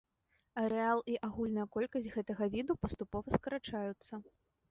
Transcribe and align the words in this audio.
Арэал 0.61 1.01
і 1.15 1.17
агульная 1.27 1.65
колькасць 1.75 2.09
гэтага 2.15 2.43
віду 2.55 2.73
паступова 2.85 3.27
скарачаюцца. 3.35 4.13